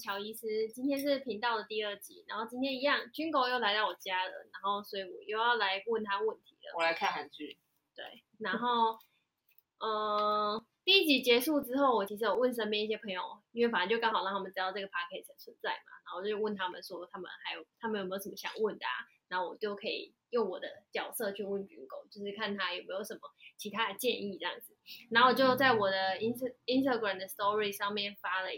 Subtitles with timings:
[0.00, 6.72] 乔医师，今天是频道的第二集，然后今天一样，军狗又来到我家了，然后所以我又要来问他问题了。
[6.76, 7.58] 我来看韩剧。
[7.94, 8.98] 对，然后，
[9.78, 9.90] 嗯、
[10.56, 13.20] 呃，第一集结束之后，我其实有问身边一些朋友，
[13.52, 18.92] 因为反正就刚好让他们知道这个 podcast 存在嘛，然后就问他们说，他们还有他们有没有什么想问的啊？
[19.28, 23.20] 然后我就可以用我的角色去问军狗，就是看他有没有什么
[23.58, 24.74] 其他的建议这样子。
[25.10, 28.48] 然后我就在我的 ins Instagram 的 Story 上面发了，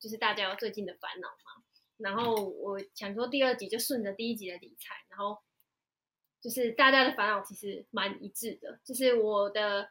[0.00, 1.62] 就是大家最近的烦恼嘛。
[1.98, 5.38] 然后我想说第二集就顺着第一集的理财，然后
[6.40, 9.90] 就是大家的烦恼其实蛮一致的，就是我的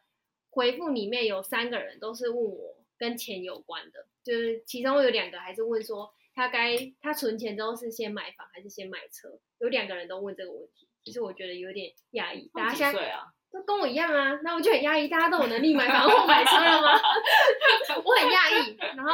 [0.50, 12.50] 回复里面有三个人都是问我跟钱有关的，就是其中有两个还是问说他该他存钱之后是先买房还是先买车，有两个人都问这个问题，其实我觉得有点压抑。
[12.56, 13.14] 大家现在
[13.52, 17.00] 都跟我一样啊，那我就很压抑，大家都有能力买房或买车了吗？
[18.04, 18.76] 我很压抑。
[18.96, 19.12] 然后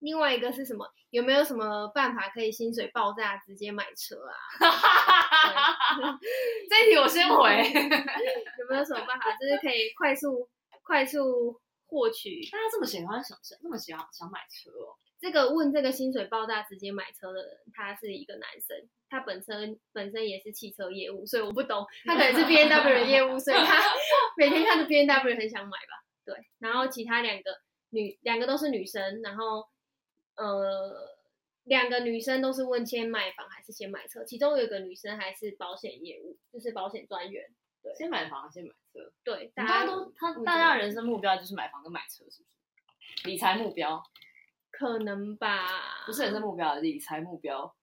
[0.00, 0.86] 另外一个是什么？
[1.10, 4.34] 有没有什么办法可以薪水爆炸直接买车啊？
[6.68, 7.34] 这一题我先回。
[8.58, 10.48] 有没有什么办法，就是可以快速
[10.82, 12.40] 快速获取？
[12.50, 14.96] 大家这么喜欢想这么喜欢想买车哦？
[15.18, 18.76] 这个问这个薪水爆炸直接买车的人，他是一个男生。
[19.08, 21.86] 他本身本身也是汽车业务，所以我不懂。
[22.04, 23.80] 他可能是 B N W 的业务，所以他
[24.36, 26.04] 每天看着 B N W 很想买吧？
[26.26, 26.34] 对。
[26.58, 27.50] 然后其他两个
[27.90, 29.22] 女，两个都是女生。
[29.22, 29.64] 然后
[30.36, 31.16] 呃，
[31.64, 34.24] 两个女生都是问先买房还是先买车。
[34.24, 37.44] 其中有一个女生还是保险业务，就是保险专员。
[37.82, 39.12] 对，先买房先买车。
[39.24, 43.28] 对，大家都他大家的人生目标就是买房跟买车，是不是？
[43.28, 44.02] 理财目标？
[44.70, 46.04] 可能吧。
[46.06, 47.74] 不是人生目标，理财目标。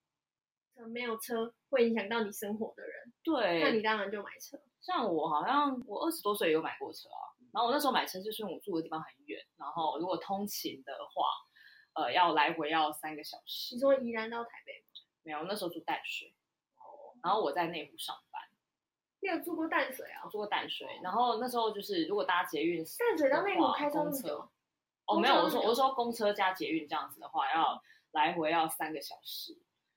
[0.92, 4.58] 没有车会影响到你生活的人，对，那你当然就买车。
[4.80, 11.28] 像我好像我二十多岁也有买过车啊，然后我那时候买车就是因为我住的地方很远，然后如果通勤的话，
[11.94, 13.74] 呃，要来回要三个小时。
[13.74, 14.86] 你说宜兰到台北吗？
[15.22, 16.34] 没有，那时候住淡水，
[17.22, 18.42] 然后我在内湖上班。
[19.20, 20.20] 你有住过淡水啊？
[20.24, 24.48] 我住过淡水，然后那时候就是如果搭捷运，淡水到内湖开车，车
[25.06, 29.56] 哦，没有，我说我说公车加捷运这样子的话，要来回要三个小时。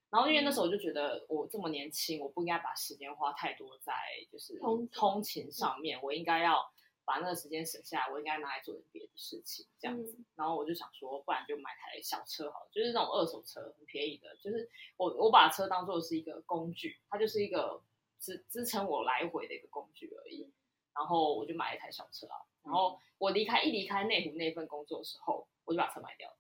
[0.09, 3.93] 然后因为那时候我就觉得我这么年轻，我不应该把时间花太多在
[4.31, 4.57] 就是
[4.93, 6.72] 通勤上面，我应该要
[7.07, 10.13] 把那个时间省下来，我应该拿来做点别的事情这样子。
[10.35, 14.35] 然后我就想说，不然就买台小车好了，就是那种二手车，很便宜的。
[14.35, 17.81] 就是我我把车当做是一个工具，它就是一个
[18.19, 20.51] 支支撑我来回的一个工具而已。
[20.94, 22.35] 然后我就买了一台小车啊。
[22.62, 26.35] 然后我离开一离开内湖那份工作的时候，我就把车卖掉了。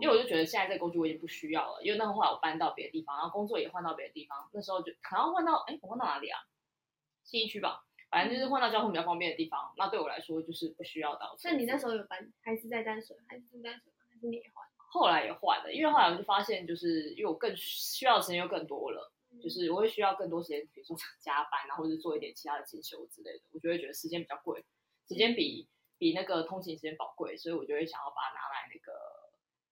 [0.00, 6.40] 因为我就觉得现在这个工具我已经不需要了，因为那后来我搬到别的地方，然后工作也换到别的地方，那时候就可能换到，哎，我换到哪里啊？
[7.22, 9.72] 新一区吧，反正就是换到交通比较方便的地方。
[9.76, 11.36] 那对我来说就是不需要到。
[11.44, 14.04] 那你那时候有搬，还是在淡水，还是住淡水吗？
[14.10, 14.66] 还是你也换？
[14.76, 24.64] 后来也换了，因为后来我就发现，就是因为我更需要的时间又更多了，嗯、就是我会需要更多时间，比如说 加班，然后或者做一点其他的进修之类的，我就会觉得时间比较贵，
[25.08, 28.92] 时间比比那个通勤时间宝贵，所以我就会想要把它拿来那个。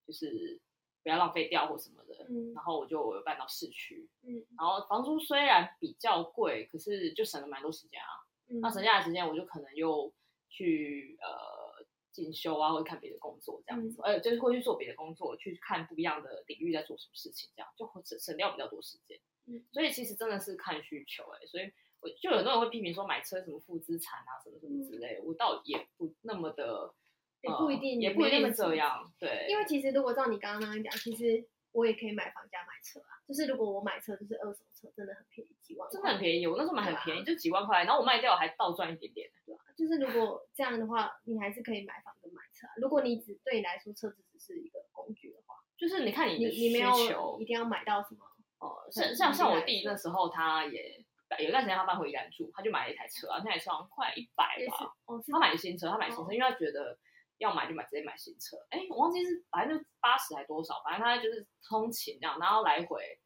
[0.08, 0.58] 就是
[1.02, 8.08] 不要浪费掉或什么的，嗯、然后我就我又搬到市区，嗯，然后房租虽然比较贵，可是就省了蛮多时间啊。
[8.48, 10.12] 嗯、那省下来的时间，我就可能又
[10.48, 19.18] 去呃进修啊，或者看别的工作这样子，呃、嗯，就是会去做别的工作，去看不一样的领域在做什么事情，这样就会省省掉比较多时间。
[19.46, 26.94] 嗯，所以其实真的是看需求哎、欸，所以我就很多人会批评说买车什么负资产啊，什么什么之类的，嗯、我倒也不那么的。
[27.40, 29.12] 也不一定，也不一定这样。
[29.16, 33.20] 对，因为其实如果照你刚刚那样讲，其实我也可以买房加买车啊。
[33.26, 35.92] 就是如果我买车就是二手车，真的很便宜，几万块。
[35.92, 39.30] 真的很便宜，我那时候买很便宜，就几万块，然后我卖掉还倒赚一点点。
[39.44, 42.66] 对啊，就是如果这样的话，你还是可以买房跟买车。
[42.80, 46.72] 如果你只对你来说车子只是一个工具的话，就是你看你的需
[47.08, 48.24] 求，一定要买到什么？
[48.60, 51.04] 哦，像像像我弟那时候，他也
[51.38, 54.94] 有段时间他搬回宜兰住，他就买了一台车啊，那台车好像快一百吧。
[55.06, 56.98] 哦，他买新车，他买新车，因为他觉得。
[57.38, 58.56] 要买就买，直接买新车。
[58.70, 63.18] 哎，我忘记是反正就八十还多少，反正他就是通勤这样，然后来回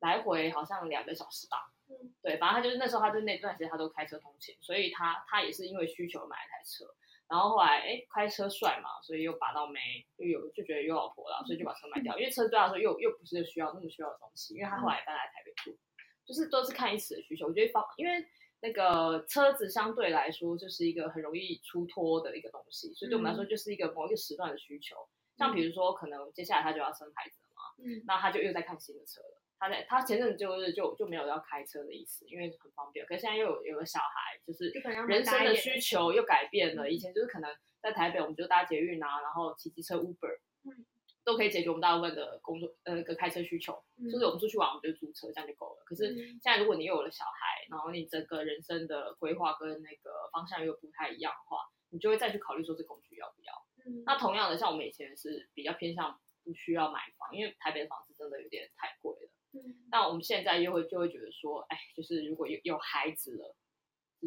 [0.00, 1.72] 来回好像两个小时吧。
[1.88, 6.84] 嗯，对，反正他就是那时候，他就那段时间他都开车通勤，所以他他也是因为需求买了台车。
[7.28, 9.80] 然后后来哎，开车帅嘛，所以又把到没
[10.16, 15.78] 又有就觉得有老婆了，所以就把车卖掉，因为车对他说又又不是需要那么需要的东西，因为他后来搬来台北住，
[16.24, 17.46] 就是都是看一时的需求。
[17.46, 18.24] 我觉得方因为。
[18.60, 24.96] 那个车子相对来说就是一个很容易出脱的一个东西，所以对我们来说就是一个某一个时段的需求。
[24.96, 29.42] 嗯、像比如说，可能接下来他就要生孩子了嘛，嗯，那他就又在看新的车了。
[29.60, 33.04] 他在他前阵子就是就就没有要开车的意思，因为很方便。
[33.06, 34.70] 可是现在又有有个小孩，就是
[35.08, 36.88] 人生的需求又改变了。
[36.88, 40.86] 以前就是可能在台北我们就搭捷运啊，然后骑机车 Uber，嗯，
[41.28, 45.82] 都可以解决我们大部分的工作呃个开车需求，嗯、就是我们出去玩我们就租车这样就够了。
[45.84, 53.52] 可是现在如果你又有了小孩，然后你整个人生的规划跟那个方向又不太一样的话，你就会再去考虑说这工具要不要。
[53.84, 59.30] 嗯、那同样的，像我们以前是比较偏向不需要买房，因为台北的房子真的有点太贵了。
[59.52, 63.54] 嗯，那我们现在又会就会觉得说，哎，就是如果有有孩子了，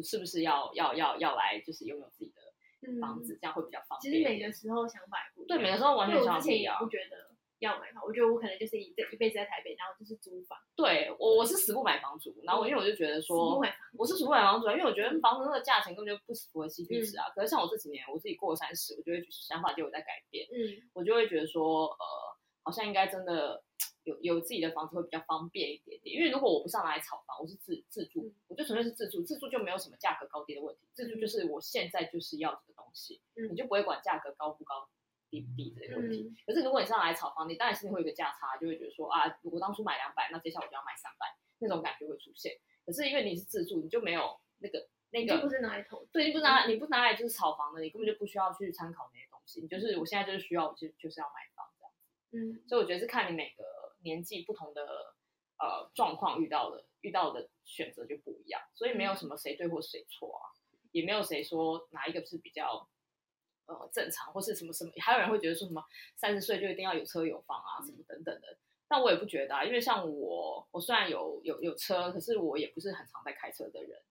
[0.04, 2.41] 是不是要要要要来就是拥有自己的
[3.00, 4.12] 房子，嗯、这样会比较方便。
[4.12, 6.78] 其实每个时候想买不，对，每个时候完全想法不一样。
[6.78, 10.58] 不觉得要买房，我觉得我可能就是一这一辈子在台北，然后就是租房。
[10.74, 13.60] 对我我是死不买房租，然后因为我就觉得说，
[13.96, 17.28] 我是死不买房租，因为我觉得房子那个价钱根本就不符合 CP 值啊。
[17.28, 20.46] 嗯、可是像我这几年，我自己过了三十，我就会想法就有在改变。
[20.50, 22.04] 嗯，我就会觉得说，呃，
[22.62, 23.62] 好像应该真的。
[24.04, 34.88] 有有自己的房子会比较方便一点点，因为如果我不上来炒房，我是自自住，嗯、我就纯粹是自住，自住就没有什么价格高低的问题，自住就是我现在就是要这个东西，嗯、你就不会管价格高不高、
[35.30, 36.22] 低不低这个问题。
[36.22, 42.58] 嗯、可是如果你上来炒房，你当然心里会有一个价差，就会觉得说啊，如果当初买两百，那接下来我就要买三百，那种感觉会出现。
[42.84, 51.62] 可是因为你是自住，你就没有那个那个，不是拿来投，对，你不拿你不拿来就是炒房的，你根本就不需要去参考那些东西，你就是我现在就是需要，我就就是要买房。
[52.32, 53.64] 嗯，所以我觉得是看你每个。
[54.04, 54.82] 年纪不同的
[55.60, 60.50] 呃状况遇到的遇到的选择就不一样，所以没有什么谁对或谁错啊，
[60.90, 62.88] 也没有谁说哪一个是比较
[63.66, 65.80] 呃正常或是什么什么，还有人会觉得说什么
[66.16, 68.58] 三十岁就一定要有车有房啊什么等等的，
[68.88, 74.02] 但我也不觉得啊，因为像我我虽然有有有车，可是我也不是很常在开车的人，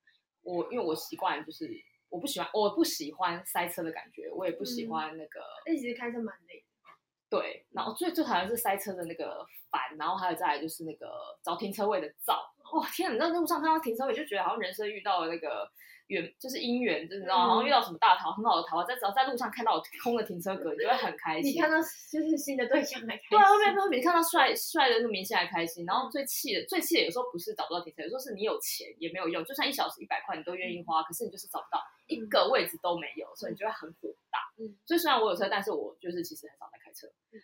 [0.41, 1.69] 我因为我习惯就是
[2.07, 6.70] 我不喜欢我不喜欢塞车的感觉，我也不喜欢那个，那、嗯、其实开车蛮累的。
[7.31, 11.09] 对，然后最最讨厌是塞车的那个烦，然后还有再来就是那个
[11.41, 12.53] 找停车位的躁。
[12.73, 15.71] 哇，天啊，你在路上看到停车位，就觉得好像人生遇到了那个。
[16.11, 21.53] 缘就是姻缘，就你知道，好像遇到什么大桃，很好的桃花，在只要在路上看到有空的停车格，你就会很开心。
[21.53, 23.29] 你看到就是新的对象还开心。
[23.29, 25.85] 对啊，后面后面你看到帅帅的那个明星还开心。
[25.85, 34.39] 然后最气的最气的有时候不是找不到停车，有时候是你有钱也没有用，就算一小时一百块你都愿意花，可是你就是找不到一个位置都没有，所以你就会很火大。
[34.59, 34.75] 嗯。
[34.85, 36.70] 所以虽然我有车，但是我就是其实很少。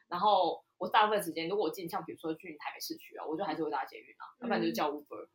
[0.10, 5.28] 然后我大部分时间，如果我进像比如说去台北市区啊，我就还是会搭捷运啊，要不然就是叫 Uber。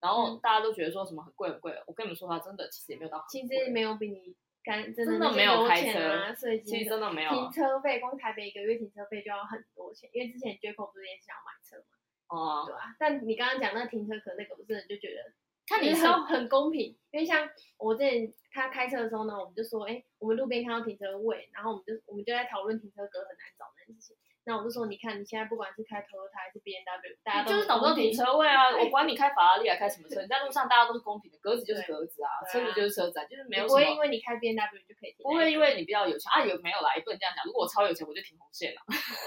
[0.00, 11.98] 然后大家都觉得说什么很贵很贵，我跟你们说它真的其实也没有到很贵，其实没有比你干真的没有开车，所以其实真的没有停车费，光台北一个月停车费就要很多钱，因为之前 Jaco 不是也想要买车嘛，
[12.28, 12.94] 哦，对啊？
[12.98, 15.32] 但你刚刚讲那个停车可那个，我真的就觉得，
[15.66, 17.48] 看你说很公平，因为像
[17.78, 23.64] 我之前他开车的时候呢，我们就说，哎，我们路边看到停车位，然后我们就我们就在讨论停车格很难找
[23.94, 24.16] 事情。
[24.44, 28.72] 那我就说，你看你现在不管是开 Toyota 还是 B N W，大家都就是找不到停车位啊！
[28.80, 33.66] 我管你开法拉利还开什么车，你在路上大家都是公平的，格子就是格子啊，车子就是车子，啊就是没有。
[33.66, 35.20] 不会因为你开 B N W 就可以停。
[35.20, 36.96] 不会因为你比较有钱啊，有没有啦？
[36.96, 37.44] 也不能这样讲。
[37.44, 38.80] 如果我超有钱，我就停红线了。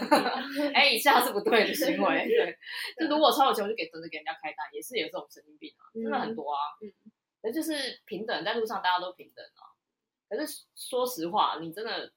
[0.74, 2.25] 哎，以下是不对的行为。
[2.25, 2.58] 对，
[2.98, 6.58] 就如果我超有钱，我就给真的给人家开单，也是有这种神经病啊，真的很多啊。
[6.81, 6.90] 嗯，
[7.44, 9.69] 那就是平等，在路上大家都平等啊。
[10.28, 12.12] 可是说实话，你真的。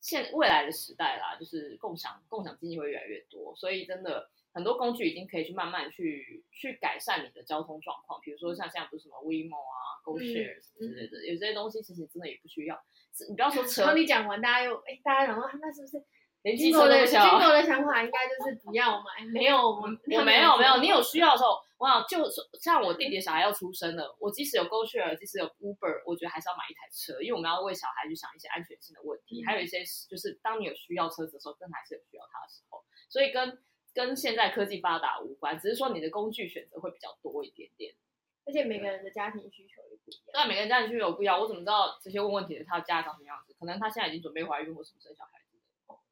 [0.00, 8.20] 现未来的时代啦，就是共享共享经济会越来越多，所以真的很多工具已经可以去慢慢去去改善你的交通状况。
[8.20, 12.82] 比如说像现在不是什么 WeMo 啊、GoShare 之类的，有些东西其实真的也不需要。
[13.28, 16.02] 你不要说车， 你讲完大家又哎，大家然后那是不是？
[16.42, 17.38] 连机构的想，
[17.84, 22.24] 法应该就是不要买，没有我，我没有没有，你有需要的时候，哇，就
[22.58, 33.58] 像我弟弟小孩要出生了，我即使有 GoShare，即使有 Uber，我觉得还是要买一台车，因为我们要为小孩去想一些安全性的问题，还有一些就是当你有需要车子的时候，真的还是有需要它的时候，所以跟
[33.92, 37.92] 跟现在科技发达无关，只是说你的工具选择会比较多一点点，
[38.46, 43.54] 而且每个人的家庭需求也不一样，那每个人家庭需求不一样，我怎么知道这些问问题的他的家长什么样子？
[43.60, 45.38] 可能他现在已经准备怀孕或什么生小孩。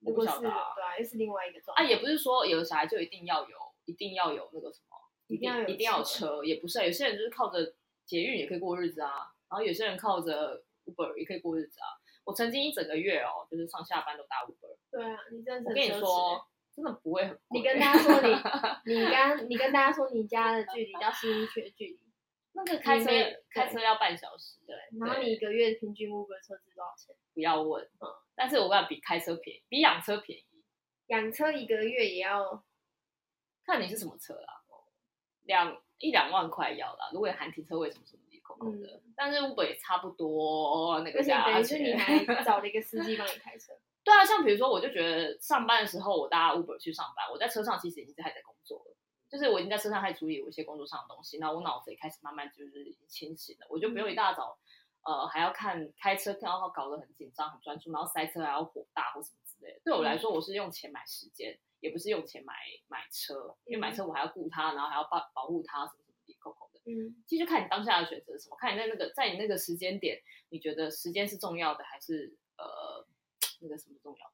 [0.00, 7.74] 我不晓得啊，对啊，又是另外一个状态啊，也不是说有小孩就一定要有，一定要有那个什么，一定要有一定要有车，也不是，有些人就是靠着
[8.04, 11.86] 捷运也可以过日子啊，然后有些人靠着 Uber 也可以过日子啊。
[12.24, 14.76] 我曾经一整个月哦，就是上下班都搭 Uber。
[14.90, 17.58] 对啊，你真的，我跟你说，真的不会很贵。
[17.58, 18.28] 你跟大家说你，
[18.94, 22.00] 你跟你跟大家说你家的距离到新一区的距离，
[22.52, 23.10] 那个开车
[23.50, 27.16] 开车要半小时，对，然后你一个月平均 Uber 车资多少钱？
[27.34, 28.08] 不要问，嗯。
[28.38, 30.44] 但是我感觉比开车便宜，比养车便宜。
[31.08, 32.62] 养车一个月也要
[33.64, 34.62] 看你是什么车啦，
[35.42, 37.10] 两一两万块要啦。
[37.12, 38.86] 如果含停车位什么什么的，空空的。
[38.88, 41.54] 嗯、但是 Uber 也差不多那个价钱。
[41.54, 43.72] 而且等于是你还 找了一个司机帮你开车。
[44.04, 48.96] 对啊，像比如说，我就觉得上班的时候我搭 Uber 去上班，我在车上其实已经在还在工作了，
[49.30, 54.58] 就是我已经在车上开始处理我一些工作上的东西，那我脑子也开始慢慢就是已经清醒了，我就不用一大早。
[55.02, 59.80] 呃，还要看开车，然后搞得很紧张、很专注，然后塞车还要火大或什么之类的。
[59.84, 62.54] 对我来说，我是用钱买时间，嗯、也不是用钱买
[62.88, 66.80] 买车，因为买车我还要顾他，然后还要保保护他什么什么的扣扣的。
[66.84, 73.06] 嗯，其实就看你当下的选择是什么，看你在那个在你那个时间点，你觉得时间是重要的，还是呃
[73.60, 74.32] 那个什么重要的？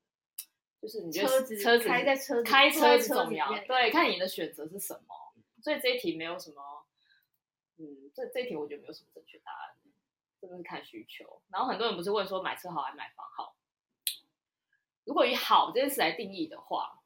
[0.81, 5.33] 就是你觉得车子车子开在车开车是重要，对，看你的选择是什么。
[5.63, 6.85] 所以这一题没有什么，
[7.79, 9.75] 嗯，这这一题我觉得没有什么正确答案。
[10.47, 13.57] 真的是看需求，然后很多人不是问说买车好还是买房好？
[15.05, 17.01] 如果以好这件事来定义的话，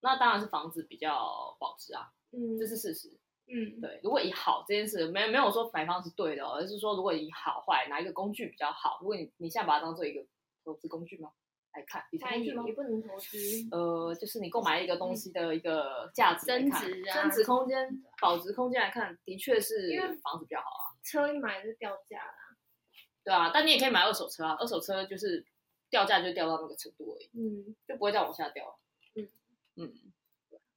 [0.00, 4.00] 那当然是房子比较保值啊，嗯，这是事实，嗯，对。
[4.02, 8.98] 如果以好这件事，没没有说买房是对的，而是说如果以好坏哪一个工具比较好？
[9.00, 10.24] 如果你你现在把它当做一个
[10.64, 11.32] 投资工具吗？
[11.74, 12.64] 来看，理财工具吗？
[12.66, 13.36] 也不能投资，
[13.72, 20.94] 呃，就是你购买一个东西的一个价值增值啊，增值空间、保值空间来看，的确是因为房子比较好啊。
[21.02, 22.43] 车一买就掉价了。
[23.24, 25.44] 对啊，但你也可以买二手车啊，二手车就是
[25.88, 28.78] 掉价就掉到那个程度而已，嗯，就不会再往下掉了，
[29.14, 29.28] 嗯
[29.76, 30.12] 嗯，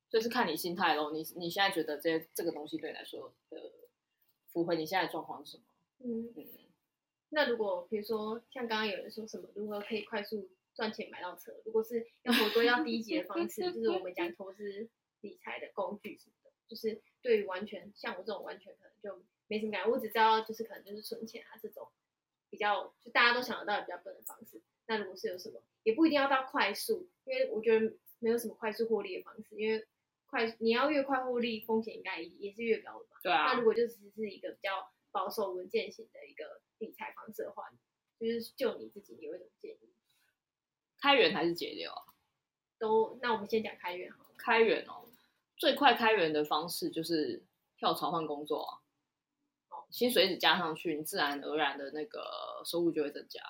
[0.10, 3.72] 就是看你心态咯，你你现在觉得这这个东西对你来说的
[4.48, 5.64] 符合你现在的状况是什么？
[6.00, 6.48] 嗯嗯，
[7.30, 11.54] 那如果比如说像刚刚有人说什么，如何可以快速赚钱买到车？
[11.66, 14.88] 如果是要回归到低级的方式，就是我们讲投资
[15.20, 21.90] 理财的工具什么的，就是对于完全像我这种完全可能就没什么感觉，我只知道就是可能就是存钱啊这种。
[22.50, 29.86] 比较就大家都想得到比较笨的方式，那如果是有什么，也不一定要到快速，因为我觉得没有什么快速获利的方式，因为
[30.26, 33.18] 快你要越快获利，风险应该也是越高的嘛。
[33.24, 33.54] 对啊。
[33.54, 37.70] 那如果就只是一个比较保守稳健型的一个理财方式的话，
[38.20, 39.94] 就是就你自己有一种建议？
[41.00, 42.04] 开源还是节流啊？
[42.80, 44.30] 都，那我们先讲开源好了。
[44.38, 45.06] 开源哦，
[45.56, 47.44] 最快开源的方式就是
[47.78, 48.82] 跳槽换工作啊。
[49.90, 52.24] 薪水一直加上去，你自然而然的那个
[52.66, 53.42] 收入就会增加。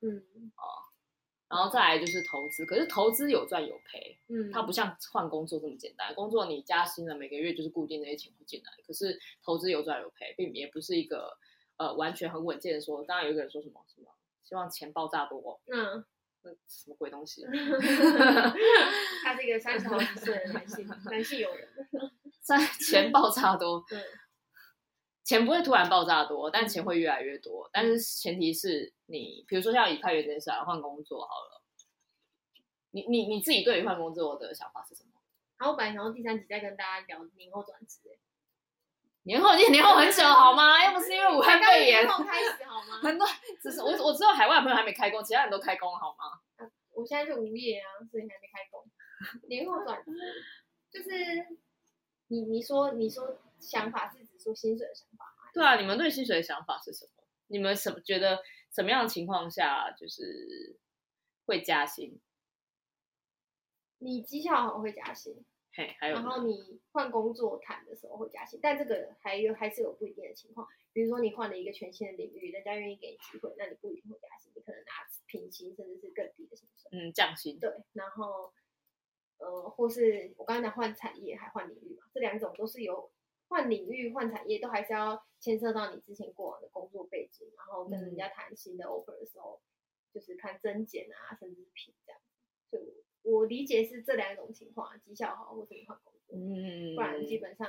[0.00, 0.16] 嗯，
[0.56, 0.84] 哦，
[1.48, 4.18] 然后再来就是投资，可是投资有赚有赔。
[4.28, 6.14] 嗯，它不像换工作这么简单。
[6.14, 8.72] 工作你加薪了，每个月就是固定那些钱会进来。
[8.86, 11.38] 可是投资有赚有赔，并也不是一个
[11.76, 13.02] 呃完全很稳健的说。
[13.04, 14.08] 当然有一个人说什么什么，
[14.42, 15.60] 希望钱爆炸多。
[15.72, 16.04] 嗯，
[16.42, 17.46] 那什么鬼东西？
[19.24, 21.68] 他是一个三十好几岁的男性 男性友人，
[22.42, 23.84] 三钱爆炸多。
[23.88, 23.98] 对。
[25.26, 27.68] 钱不会突然爆炸多，但钱会越来越多。
[27.72, 31.62] 但是前提是你，比如说像以开源这件事来换工作好了，
[32.92, 35.10] 你你你自己对于换工作的想法是什么？
[35.58, 37.98] 好，我本来想说第三集再跟大家聊年后转职。
[39.24, 40.84] 年后已经年后很久好吗？
[40.86, 42.04] 又不是因为武汉肺炎。
[42.04, 43.00] 年后开始好吗？
[43.02, 43.26] 很多，
[43.60, 46.38] 只是我我知道海外朋友还没开工，其他人都开工好吗？
[46.64, 48.84] 啊、 我现在是无业啊，所以还没开工。
[49.48, 50.12] 年后转职
[50.88, 51.08] 就是
[52.28, 55.15] 你你说你说想法是指说薪水的想法。
[55.56, 57.24] 对啊，你们对薪水的想法是什么？
[57.46, 58.42] 你们什么觉得
[58.74, 60.78] 什么样的情况下就是
[61.46, 62.20] 会加薪？
[63.96, 70.68] 你绩效好会加薪，嘿，还有，然后你换工作谈的时候会加薪，但这个还有还是有不一定的情况。
[70.92, 74.92] 比如说你换了一个全新的领域，人家愿意给你机会，那你不一定会加薪，你可能拿
[75.24, 76.90] 平薪甚至是更低的薪水。
[76.92, 77.58] 嗯，降薪。
[77.58, 78.52] 对，然后
[79.38, 83.10] 呃，或是我刚才讲换产业还换领域嘛，这两种都是有。
[83.48, 92.20] 换领域、换产业都还是要牵涉到你之前过往的工作背景，然后跟人家谈新的 offer 的时候，嗯、就是看增减啊，甚至是评这样。
[92.70, 92.78] 就
[93.22, 97.68] 我理解是这两种情况，绩效好或者你换工作，嗯，不然基本上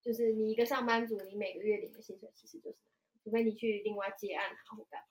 [0.00, 5.06] 就是你一个上班族，你每个月领的薪水其实就是那样，除非你去另外接案啊或干嘛。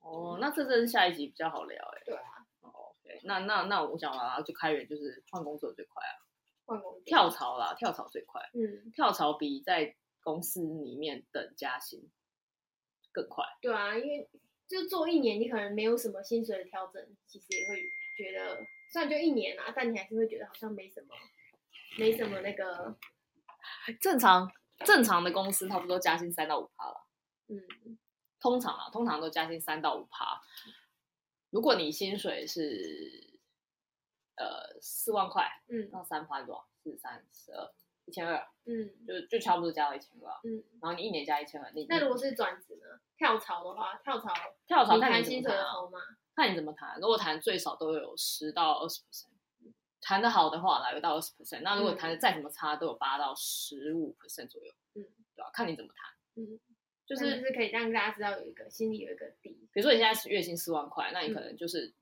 [0.00, 2.04] 哦，那这真是下一集比较好聊哎、欸。
[2.06, 2.46] 对啊。
[2.60, 6.14] 哦，OK，那那那我想完了，就开源就是换工作最快啊。
[7.04, 8.40] 跳槽啦，跳槽最快。
[8.54, 12.08] 嗯，跳槽比在公司里面等加薪
[13.10, 13.44] 更快。
[13.60, 14.28] 对啊，因为
[14.68, 17.82] 就做一年，你可能没有什么薪水的调整，其实也会
[18.16, 21.14] 觉得，虽然就一年啊，但你还是会觉得好像没什么，
[21.98, 22.96] 没什么那个。
[24.00, 24.50] 正常
[24.84, 27.06] 正常的公司差不多加薪三到五趴了。
[27.48, 27.98] 嗯，
[28.40, 30.40] 通常啊，通常都加薪三到五趴。
[31.50, 33.31] 如果你薪水是。
[34.36, 36.66] 呃，四万块，嗯，那三趴多少？
[36.82, 37.70] 四三十二，
[38.06, 42.98] 一千二，嗯，就就差不多加到一千二，嗯，然后你一年加一千二，你那如果是转职呢？
[43.16, 44.32] 跳槽的话，跳槽，
[44.66, 46.00] 跳槽看薪水的头吗？
[46.34, 46.98] 看你怎么谈。
[46.98, 49.28] 如果谈最少都有十到二十 percent，
[50.00, 51.60] 谈得好的话，来有到二十 percent。
[51.60, 55.04] 那如果谈的再怎么差，都有八到十五 percent 左右，嗯，
[55.36, 55.50] 对吧？
[55.52, 56.10] 看你怎么谈，
[56.42, 56.58] 嗯，
[57.06, 59.68] 就是就是可以让大家知道有一个心里有一个底。
[59.72, 61.94] 比如说你现在是月薪四万块，那你可能就是。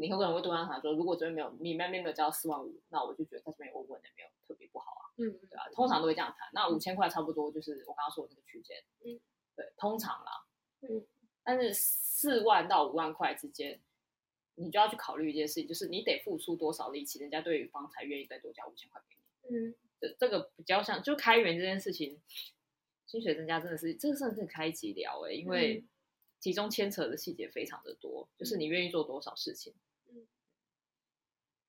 [0.00, 5.02] 你会可能会多跟他说，如果这边没有你那边没有交四万五，那我就觉得在这边我问的没有特别不好啊。
[5.16, 6.48] 嗯，对啊，通常都会这样谈。
[6.52, 8.82] 那五千块差不多就是我刚刚说的那个区间。
[9.04, 9.20] 嗯，
[9.56, 10.46] 对，通常啦。
[10.82, 11.04] 嗯，
[11.42, 13.80] 但是四万到五万块之间，
[14.54, 19.56] 你就要去考虑一件事情，就是你得付出多少力气，人家对方才愿意再多加五千块给你。
[19.56, 22.20] 嗯，这这个比较像，就开源这件事情，
[23.06, 25.84] 薪水增加真的是，这个甚至开一集聊哎，因为
[26.38, 29.72] 其中牵扯的细节非常的多，就是你愿意做多少事情。
[29.72, 29.87] 嗯，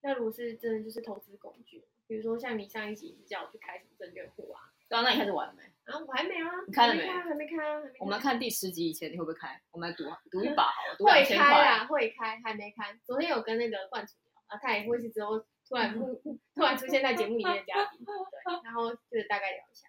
[0.01, 4.72] 那如果是真的就是投资工具，比如说像你上一集叫我去开什么证券户啊？
[4.88, 5.63] 对啊，那你开始玩了没？
[5.91, 7.08] 啊，我还没啊，你开了没？
[7.08, 9.62] 还没开啊，我们来看第十集以前，你会不会开？
[9.72, 12.98] 我们来赌赌一 把好了，赌会开啊，会开，还没开。
[13.06, 15.94] 昨天有跟那个冠主聊啊，他也会是之后突然
[16.56, 18.13] 突然出现在节目里面的嘉宾，对，
[18.63, 19.88] 然后就是大概聊一下。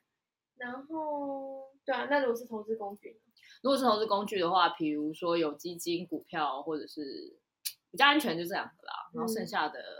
[0.59, 3.17] 然后，对啊，那如果是投资工具呢？
[3.62, 7.35] 如果是投资工具的话，比如说有基金、股票，或者是
[7.90, 9.11] 比较安全，就这两个啦。
[9.14, 9.81] 然后剩下的。
[9.81, 10.00] 嗯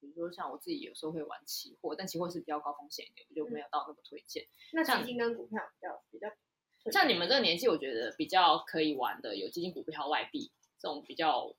[0.00, 4.46] 比如说像我自己有时候会玩期货，但期货是比较高风险一点，我就没有到那么推荐。
[4.72, 11.54] 那基金跟股票比较比较，像你们这个年纪，我觉得比较可以玩的有基金、股票、外币这种比较。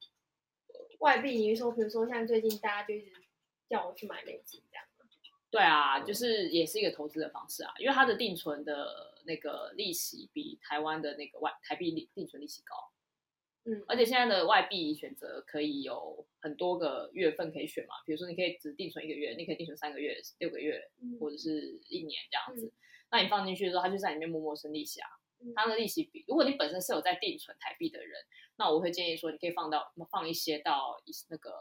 [1.00, 3.12] 外币，你是说，比如说像最近大家就一直
[3.70, 4.86] 叫我去买美金这样？
[5.50, 12.76] 对啊，就是也是一个投资的方式啊，因为它的定存的那个利息比台湾的那个外台币定存利息高。
[13.70, 20.82] 嗯，而且现在的外币选择可以有很多个月份可以选嘛，比如说你可以只定存一个月，你可以定存三个月、六个月，
[21.20, 22.66] 或者是一年这样子。
[22.66, 22.72] 嗯、
[23.12, 25.08] 那你放进去的时候，它就在里面默默生利息啊。
[25.42, 28.20] 嗯、它的利息比，如果你本身是有在定存台币的人，
[28.58, 31.00] 那我会建议说，你可以放到放一些到
[31.30, 31.54] 那个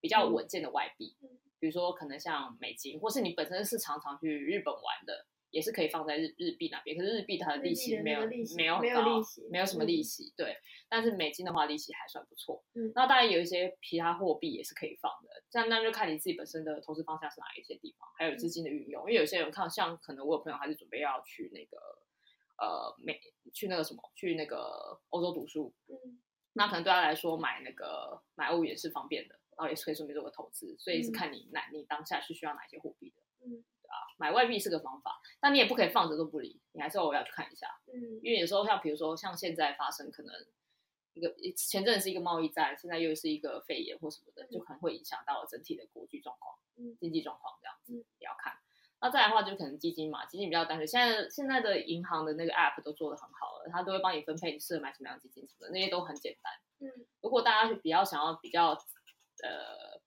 [0.00, 5.26] 比较稳健的外币，嗯、比如说可能像美金，或是你本身是常常去日本玩的。
[5.54, 10.56] 也是可以放在日日币那边，可是日币它的利息没有没有很高，没有什么利息，嗯、对。
[10.88, 12.64] 但是美金的话，利息还算不错。
[12.74, 19.00] 嗯，那当然有一些其他货币也是可以放的，这样那就看你自己本身的投资方向是哪一些地方，还有资金的运用。
[19.02, 21.78] 嗯、因为有些人看，像可能我有朋友还是准备要去那个
[22.58, 23.20] 呃美
[23.52, 25.94] 去那个什么去那个欧洲读书，嗯，
[26.54, 33.62] 那可能对他来说买那个买欧元是方便的，然后也是可以顺便做个投资，所以是看你哪、嗯、你当下是需要哪些货币的，嗯。
[33.86, 35.13] 啊买外币是个方法，
[35.44, 37.68] 但你也不可以放着都不理，你还是偶尔要去看一下。
[37.92, 40.32] 嗯，因为有时候像比如说像现在发生可能
[41.12, 48.54] 一个前阵是一个贸易战，现在又是一个肺炎或什么的，就可能会影响到整体的国际状况、嗯、经济状况这样子也要看。
[49.02, 50.88] 那再来的话就可能基金嘛，基金比较单纯。
[50.88, 56.50] 现在现在的银行的那个 app 都做得很好了，它都会帮你分配你适合买什么样的基金什么的，那些都很简单。
[56.78, 58.70] 嗯，如果大家比较想要比较
[59.42, 60.00] 呃。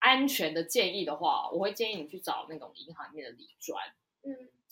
[0.00, 4.03] 安全的建议的话，我会建议你去找那种银行里面的理专，嗯，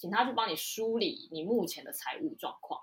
[0.02, 2.82] 请他去帮你梳理你目前的财务状况。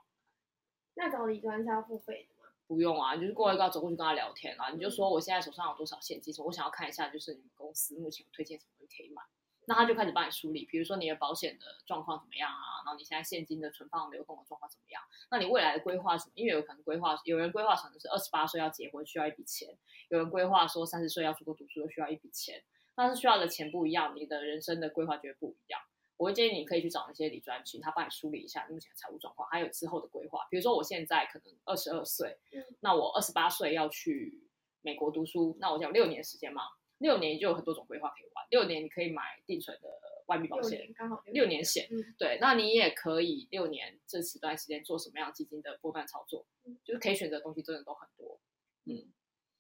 [0.93, 2.49] 那找理专是要付费的吗？
[2.65, 9.21] 不用啊，你就是过一个走过去跟他聊天啊，嗯、你就说我现在手上有多少现金，我想要看一下，就是你们公司目前有推荐什么可以买。
[9.65, 15.03] 那他就开始帮你梳理，比如说你的保险的状况怎么样啊，然后你现在现金的存放流动的状况怎么样？
[15.29, 16.31] 那你未来的规划什么？
[16.35, 19.77] 因为有可能规划，有人规划可能是二十八岁要结婚需要一笔钱，
[20.07, 22.63] 有人规划说三十岁要出国读书又需要一笔钱，
[22.95, 25.81] 但是需要的钱不一样，你的人生的规划绝对不一样。
[26.19, 30.45] 我会建议你可以去找那些理专，请他帮你梳理一下你目前的财务状况，还有之后的规划。
[30.51, 34.43] 比如说我现在可能二十二岁，嗯，那我二十八岁要去
[34.81, 36.63] 美国读书，那我讲六年时间嘛。
[36.97, 38.45] 六年就有很多种规划可以玩。
[38.49, 39.87] 六年你可以买定存的
[40.25, 41.87] 外币保险，刚好六年险。
[41.89, 48.37] 嗯，对，那你也可以六年这此段时间做什么样基金的波段操作，嗯，就是可以选择的东西真的都很多。
[48.83, 49.07] 嗯，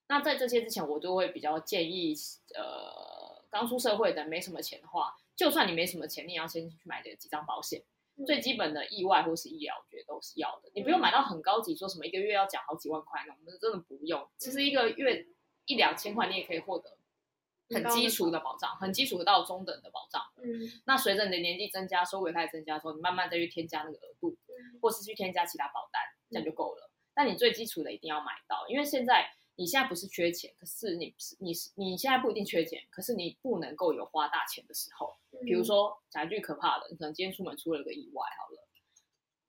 [0.09, 2.13] 那在这些之前，我都会比较建议，
[2.55, 7.81] 呃，刚出社会的没什么钱的话，就算你没什么钱，你也要先去买这几张保险，
[8.17, 10.69] 嗯，最基本的意外或是医疗，我觉得都是要的。
[10.75, 14.29] 你不用买到很高级，说什么一个月要缴好几万块那种，我们真的不用。
[14.37, 15.25] 其实一个月
[15.63, 16.97] 一两千块，你也可以获得。
[17.71, 20.21] 很基础的保障，很基础到中等的保障。
[20.41, 26.87] 嗯，那随着你的年纪增加，收入开始增加的时候，你慢慢再去添加那个额度，嗯、或是去添加其他保单，这样就够了。
[26.87, 35.13] 嗯、但你最基础的一定要买到，因为现在你现在不是缺钱，可是你你是你现在不一定缺钱，可是你不能够有花大钱的时候。
[35.31, 38.67] 嗯、比如说讲一句可怕的，你可能今天出门出了个意外，好了，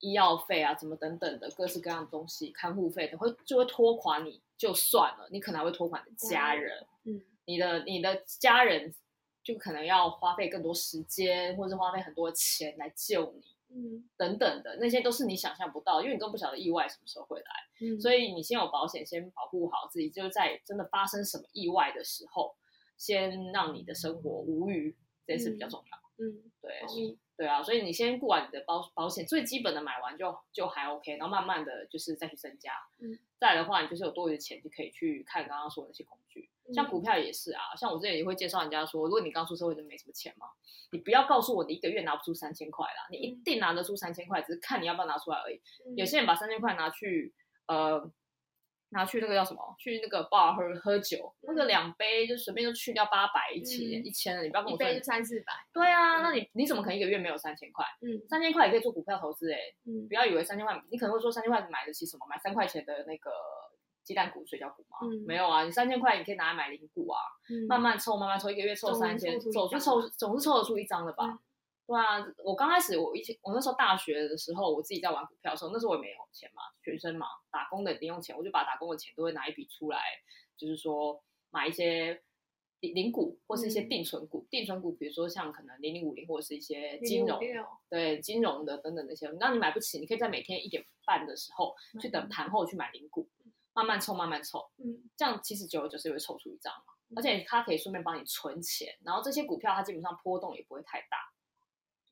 [0.00, 6.84] 医药费啊，怎么等等的各式各样的东西，看护费等会就会拖垮你，就算了，你可能还会拖垮你的家人。
[7.04, 7.14] 嗯。
[7.14, 8.94] 嗯你的你的家人
[9.42, 13.42] 就可能要花费更多时间，或者是花费很多钱来救你，
[13.72, 17.46] 嗯，等等的那些都是你想象不到，因为你都不晓得意外什么时候会来，
[17.80, 22.56] 嗯，所以你先有保险，先保护好自己，就是在真的发生什么意外的时候，
[22.96, 36.50] 先让你的生活无虞，这是比较重要，嗯，嗯对，嗯、对啊，所以你先顾完你的保保险最基本的买完就就还 OK，然后慢慢的就是再去增加，嗯，再来的话你就是有多余的钱就可以去看刚刚说的那些工具。
[36.74, 40.48] 像股票也是啊，像我之前也会介绍人家说，如果你刚出社会就没什么钱嘛，
[40.92, 45.58] 你不要告诉我你一个月拿不出三千块啦，你一定拿得出三千块，只是看你要不要拿出来而已。
[45.96, 47.32] 有些人把三千块拿去
[47.68, 48.12] 呃
[48.90, 49.74] 拿去那个叫什么？
[49.78, 54.86] 去那个 bar 喝喝酒，那个两杯就随便就去掉八百一千一千了，你不要跟我说。
[54.86, 55.52] 一杯就三四百。
[55.72, 57.84] 对啊，那你你怎么可能一个月没有三千块？
[58.02, 59.58] 嗯，三千块也可以做股票投资哎。
[59.86, 62.26] 嗯，不要以为三千块，你可能会说三千块买得起什么？
[62.28, 63.30] 买三块钱的那个
[64.02, 64.98] 鸡蛋股、水饺股吗？
[65.02, 67.20] 嗯，没有啊，你三千块你可以拿来买零股啊，
[67.68, 71.38] 慢慢凑，慢慢凑，一个月凑三千，总是凑总是凑得出一张的吧？
[71.90, 79.98] 对啊，我刚开始我以前我那时候大学的时候，我自己在玩股票的时候，那时候我也没有钱嘛，学生嘛，打工的零用钱，我就把打工的钱都会拿一笔出来，
[80.56, 82.22] 就是说买一些
[82.78, 87.40] 零零股或是一些定存股，嗯、定存股比如说像可能零零五零或者是一些金融，
[87.88, 93.28] 对金融的等等那些，那你买不起，你可以在每天一点半的时候去等盘后去买零股，
[93.72, 101.18] 慢慢凑慢慢凑，嗯，这样其实久而久之会凑出一张嘛，而且它可以顺便帮你存钱，然后这些股票它基本上波动也不会太大。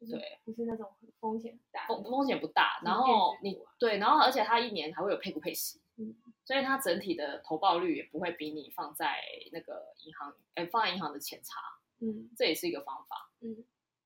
[0.06, 2.80] 对，不是那种风险大，风风险不大。
[2.84, 9.18] 然后你对，然后而且它一年还会有配股配息，嗯，所以它整体的投报率也不会比你放在
[9.52, 11.60] 那个银行，哎，放在银行的钱差，
[12.00, 13.54] 嗯，这也是一个方法，嗯，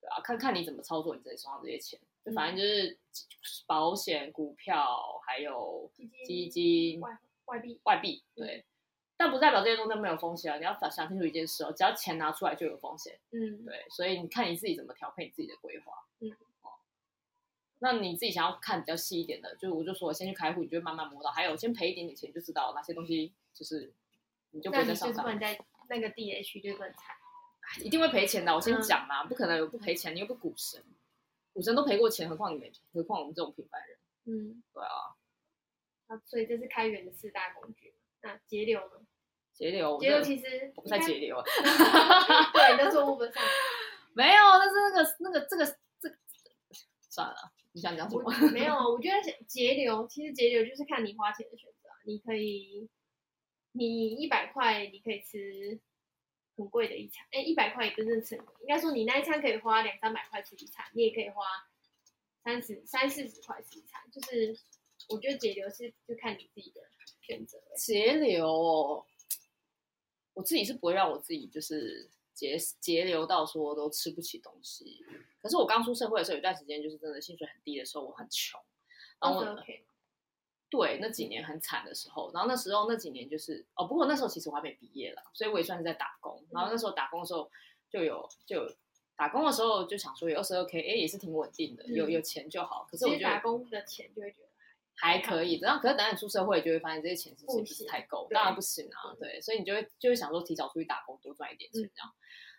[0.01, 2.99] 对啊，看看你怎么操作你自己手上这些钱，就反正就是
[3.67, 5.91] 保险、股票还有
[6.25, 8.65] 基金、外外币、外币，对。
[9.17, 10.59] 但不代表这些东西没有风险啊！
[10.59, 13.21] 你要想想清楚一件事哦，只要钱拿出来就有风险。
[13.31, 15.93] 嗯，对，所以你看你自己怎么调配你自己的规划。
[16.19, 16.31] 嗯，
[16.63, 16.71] 哦，
[17.79, 21.31] 那你自己想要看比较细一点的，就我就说我先去开户，你就会慢慢摸到。
[21.31, 23.93] 还有先赔一点点钱，就知道哪些东西就是
[24.51, 25.25] 你就不会再上当。
[25.27, 27.15] 那你在那个地雷区就更惨，
[27.85, 28.53] 一定会赔钱的。
[28.53, 30.83] 我先讲嘛，嗯、不可能有不赔钱，你又不股神，
[31.53, 32.73] 股神都赔过钱，何况你们？
[32.93, 33.99] 何况我们这种平凡人。
[34.25, 35.15] 嗯，对啊。
[36.09, 37.92] 啊，所以这是开源的四大工具。
[38.23, 39.07] 那节流呢？
[39.53, 41.45] 节流，节流其实我不太节流啊。
[42.55, 43.43] 对，你都做 Uber 上
[44.15, 45.67] 没有，但是那个那个这个
[46.01, 46.17] 这个
[47.11, 48.33] 算了，你想讲什么？
[48.53, 51.89] 没有，我觉得节流其实节流就是看你花钱的选择。
[52.05, 52.89] 你可以，
[53.71, 55.79] 你一百块你可以吃
[56.57, 61.45] 很贵的一餐，哎，一百块也真正吃，应该说你那一餐可以花两三百块吃一餐，你也可以花
[62.43, 64.03] 三十三四十块吃一餐。
[64.11, 64.59] 就是
[65.11, 66.81] 我觉得节流是就看你自己的
[67.77, 69.05] 节流哦。
[70.35, 75.05] 我自己是不会让我自己就是节节流到说都吃不起东西。
[75.43, 78.59] 可是我刚出社会的时候，有一段时间就是真的薪水很低的时候，我很穷。
[79.21, 79.83] 然后我 okay.
[80.71, 86.43] 对那几年很惨的时候，然后那时候那几年就是哦，不过那时候其实我还没毕业了，所以我也算是在打工。
[86.51, 87.51] 然后那时候打工的时候
[87.91, 88.75] 就有就有
[89.15, 92.89] 打工的时候就想说有二十二 k，哎也是挺稳定的，有有钱就好。
[92.91, 94.49] 可是我觉得打工的钱就会觉得。
[94.97, 102.11] 还可以，然后可是等你出社会，就会发现这些钱其实不是太够，当然不行啊，对，所以你就会就会想说提早出去打工，多赚一点钱这样。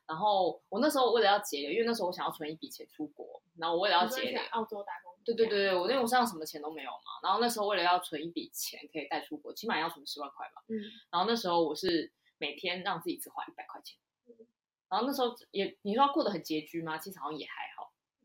[0.05, 10.75] 然后我那时候为了要节流，因为那时候我想要存一笔钱出国，然后我为了要节流，澳洲打工，对对对对，我因为我身上什么钱都没有嘛，然后那时候为了要存一笔钱可以带出国，起码要存十万块吧，嗯，
[11.09, 13.97] 然后那时候我是每天让自己只花一百块钱，
[14.89, 16.97] 然后那时候也你说过得很拮据吗？
[16.97, 17.72] 其实好像也还好。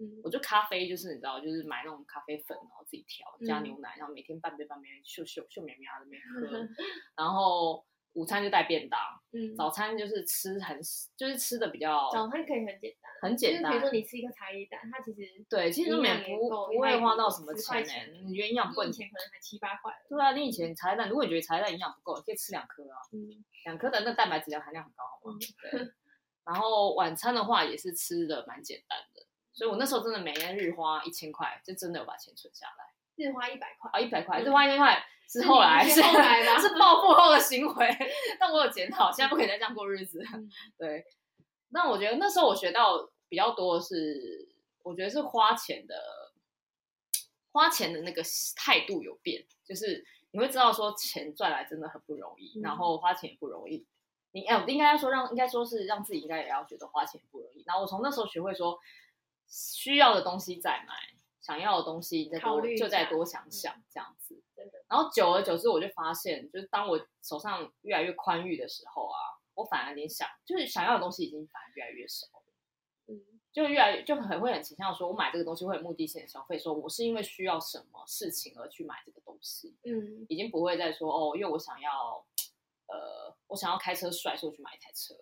[0.01, 6.69] 嗯，我就咖啡就是你知道，就是买那种咖啡粉，然后自己调加牛奶，然后每天半杯半杯秀秀秀绵绵的那边喝，
[7.17, 7.85] 然后
[8.15, 8.99] 午餐就带便当，
[9.33, 10.79] 嗯，早餐就是吃很
[11.17, 15.21] 就是吃的比较，早餐可以很简单，很简单，比如说你吃一个茶叶蛋，它其实。
[15.49, 25.37] 对，其实都没不不会花到什么钱呢，你觉得营养不够，以前可能才七八块，对啊，你以前茶叶蛋，如果你觉得茶叶蛋营养不够，你可以吃两颗啊，嗯，两颗的那蛋白质量含量很高，好吗？
[25.71, 25.89] 对，
[26.45, 29.08] 然后晚餐的话也是吃的蛮简单的。
[29.59, 32.95] 所以我那时候真的每天日花一千块，就真的有把钱存下来。
[33.17, 37.99] 日花一百块啊，一百块，日花一千块是后来是后来的，是暴富后的行为。
[38.39, 40.23] 但我有检讨，现在不可以再这样过日子。
[40.79, 41.05] 对，
[41.71, 44.49] 那我觉得那时候我学到比较多的是，
[44.85, 45.97] 我觉得是花钱的，
[47.51, 48.23] 花钱的那个
[48.55, 53.85] 态度有变，就是你会知道说钱赚来真的很不容易，然后花钱也不容易。
[54.31, 57.65] 你哎，我应该要说让，应该说是让自己应该也要觉得花钱不容易。
[57.67, 58.79] 然后我从那时候学会说。
[59.49, 60.95] 需要的东西再买，
[61.41, 64.43] 想要的东西再多就再多想想这样子。
[64.55, 64.85] 真的。
[64.89, 69.17] 然后久而久之，我就发现，就是当我手上越来越宽裕的时候啊，
[69.55, 72.55] 我反而连想就是想要的东西已经反而越来越少了。
[73.07, 73.41] 嗯。
[73.51, 79.77] 就越来越就很会很倾向说，我买这个东西会有目的性的消费，说我是因为需要什么事情而去买这个东西。
[79.85, 80.27] 嗯。
[80.29, 82.25] 已经不会再说哦，因为我想要，
[82.87, 85.15] 呃，我想要开车帅，所以我去买一台车。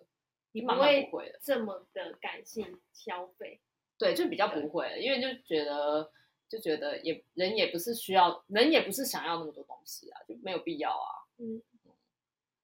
[0.51, 1.39] 你慢慢不会了。
[1.41, 3.61] 这么的感性消费。
[3.97, 6.11] 对，就比较不会，因为就觉得
[6.47, 11.25] 就觉得也人也不是需要，人也不是想要那么多东西啊，就没有必要啊。
[11.37, 11.61] 嗯，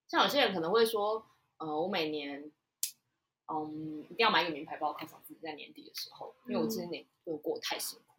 [0.08, 1.26] 像有些人可能会说，
[1.58, 2.52] 呃，我每年，
[3.48, 8.13] 嗯，一定要买一个名牌包犒赏自己，在年底的时候，因为我今年过过太辛苦了。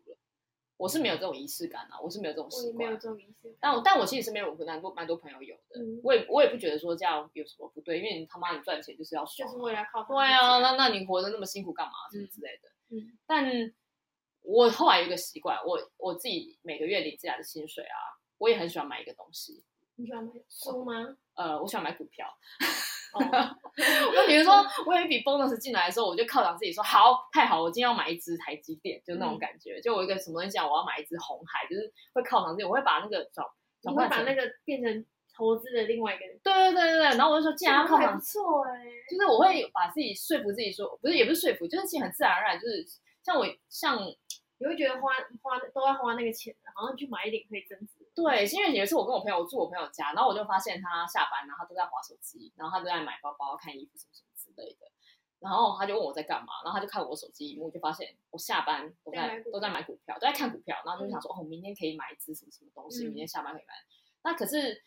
[0.77, 3.57] 我是没有这种仪式感啊，我是没有这种习惯，没有这种仪式感。
[3.61, 10.03] 但我但我其实身边有蛮多蛮多朋友有的，嗯、我也我也不觉得说这样有什么不对，因为你他妈你赚钱就是要爽，就是为了靠。
[10.05, 11.93] 对啊，那那你活得那么辛苦干嘛？
[12.13, 12.69] 什么之类的。
[12.91, 13.17] 嗯。
[13.27, 13.47] 但
[14.43, 19.65] 我后来有一个习惯，我我自己每个月领自己的薪水啊，我也很喜欢买一个东西。
[19.97, 21.17] 你喜欢买书吗？
[21.35, 22.27] 呃，我喜欢买股票。
[23.21, 29.79] 那比如说，我有一笔 bonus 进来的时候，我就犒赏自己说：“好，太好，我今天要买一支台积电，就那种感觉。
[29.79, 32.65] 嗯”就我一个什么东西讲，我要买一支红海，就是会犒赏自己。
[32.65, 33.47] 我会把那个转
[33.83, 35.05] 转换，把那个变成
[35.37, 36.39] 投资的另外一个人。
[36.43, 37.03] 对对对对对。
[37.17, 38.85] 然后我就说，既然要犒赏，不错哎。
[39.11, 42.85] 就是我会把自己说服自己说，不是也不是说服，就是其实很自然而然，就是
[43.23, 43.99] 像我像
[44.59, 48.04] 你会觉得花花都要花那个钱的，好像去买一点可以增值。
[48.15, 54.91] 对，因为有一次我跟我朋友我住我朋友家，然后我就发现他下班，然后他都在划手机，然后他都在买包包、看衣服什么什么之类的。
[55.41, 63.75] 然后他就问我在干嘛，然后他就看我手机，我就发现我下班都在都在买股票，都在看股票，然后就想说、嗯、哦，明天可以买一只什么什么东西，明天下班可以买。
[63.75, 63.85] 嗯、
[64.23, 64.83] 那可是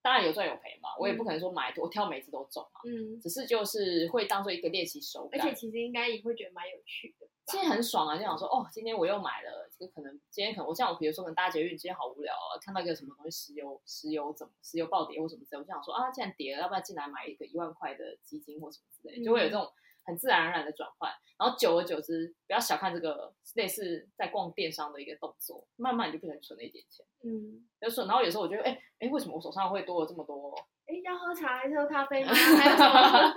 [0.00, 7.28] 当然有赚有赔嘛，我也不可能说买我挑每一支都中嘛，嗯，只是就是会当做一个练习手感，而且其实应该也会觉得蛮有趣的。
[7.46, 19.68] 今天很爽啊，就想说哦，今天我又买了，这个可能今天可能我像我比如说可能搭捷运，今天好无聊啊，看到一个什么东西，石油石油怎么石油暴跌或什么之类，我就想说啊，既然跌了，要不然进来买一个一万块的基金或什么之类，就会有这种
[20.04, 21.10] 很自然而然的转换。
[21.38, 28.06] 然后久而久之，不要小看这个类似在逛电商的一个动作，慢慢你就变成存了一点钱，嗯，就存。
[28.06, 30.54] 然后有时候我觉得，哎哎，为什么我手上会多了这么多？
[30.86, 32.30] 哎，要喝茶还是喝咖啡吗？
[32.34, 33.34] 还有什么？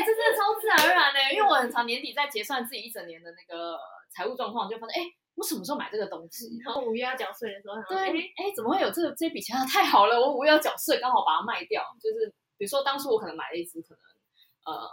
[0.00, 6.58] 哎，这真的超自然而然的，因为我很常年底在结算自己一整年的那个财务状况，就发现，哎，我什么时候买这个东西？
[6.64, 9.64] 然后五月要缴税的时候，对，哎，怎么会有这个这笔钱啊？
[9.66, 11.84] 太好了，我五月要缴税，刚好把它卖掉。
[12.00, 14.88] 就是比如说，当初我可能买了一只可能呃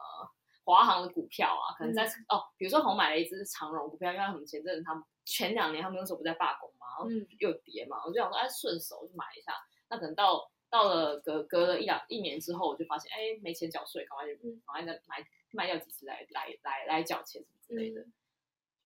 [0.65, 9.54] 华航的股票啊，可能在、嗯、哦，比如说我买了一只长荣股票，因为他们前阵子他们前两年他们那时候不在罢工嘛，然后又跌嘛，我就想说，哎，顺手就买一下。
[9.89, 10.52] 那可能到。
[10.69, 18.06] 到了隔隔了一两一年之后，我就发现，哎，没钱缴税，赶快就赶快再买卖掉几次来来来来缴钱什么之类的。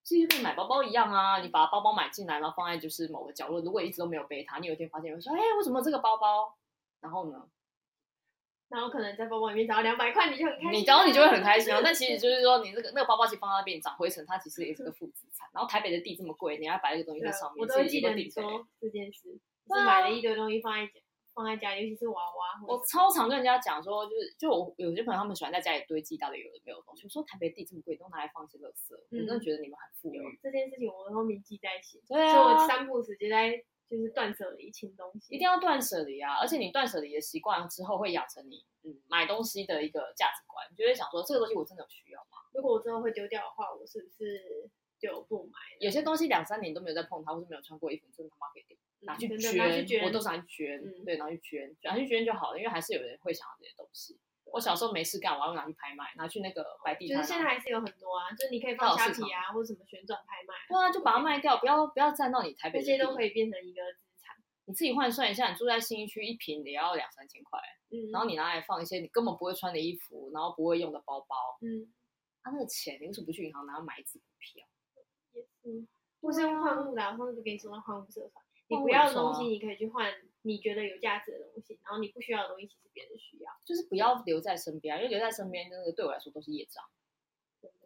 [0.03, 6.57] 其实就跟买包包一样啊，你把包包买进来，然后放在就是某个角落，如果一直都没有背它，你有一天发现，会说，哎，为什么这个包包？
[6.99, 7.47] 然后呢？
[8.69, 10.79] 然后可能在包包里面找到两百块，你就很开心。
[10.79, 11.81] 你然后你就会很开心啊。
[11.83, 15.47] 但其实就是说，你这个那个包包其实放在那边长灰尘，它其实也是个负资产。
[15.51, 20.91] 然后台北的地这么贵，你要摆一个东西在上面，我都会记得你说这件事，是买了一堆东西放在。
[21.41, 22.61] 放在家里，尤其是娃娃。
[22.67, 27.03] 我超常跟人家讲说，就是就我有些朋友他们喜欢在家里堆积到底有的没有东西。
[27.03, 28.93] 我说台北地这么贵，都拿来放一些垃圾。
[28.93, 30.21] 我真的觉得你们很富有。
[30.43, 31.99] 这件事情我都铭记在心。
[32.07, 32.31] 对啊。
[32.31, 33.57] 所以我三步时就在
[33.89, 35.33] 就是断舍离清东西。
[35.33, 36.37] 一定要断舍离啊！
[36.39, 40.63] 而且你断舍离的习惯之后，会养成你嗯买东西的一个价值观。
[40.69, 42.37] 你就会想说，这个东西我真的有需要吗？
[42.53, 44.69] 如果我真的会丢掉的话，我是不是
[45.01, 45.57] 就不买？
[45.79, 48.77] 有些东西两三年都没有再碰它，或是没有穿过衣服，真的他妈可以丢。
[49.01, 49.27] 拿去
[49.83, 54.19] 捐，我都是拿去捐，嗯、对，拿去捐，拿去捐就好了，因为还是有人会想要这些东西。
[54.45, 57.17] 我小时候没事干，我要拿去拍卖，拿去那个摆地摊。
[57.17, 60.53] 就是现在还是有很多啊，就是你可以放虾皮啊，或者什么旋转拍卖。
[60.69, 62.79] 对啊，就把它卖掉，不要不要占到你台北。
[62.79, 64.35] 这些都可以变成一个资产。
[64.65, 67.59] 你自己换算一下，你住在新一区，一平也要两三千块，
[67.89, 71.91] 嗯，然后你拿来放一些你根本不会穿的衣服，然后不会用的包包，嗯，
[72.43, 74.67] 他、啊、那个钱，你为什么不去银行拿买一支股票？
[75.63, 75.87] 也是，
[76.21, 78.43] 或是用换物的，或者给你说换物社团。
[78.67, 80.11] 你不要的东西，你可以去换
[80.43, 83.51] 你觉得有价值的东西，然后你不需要的东西，其实别人需要。
[83.65, 86.83] 就是不要留在身边，因为留在身边真的对我来说都是业障，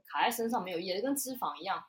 [0.06, 1.84] 卡在身上没有意义，跟脂肪一样。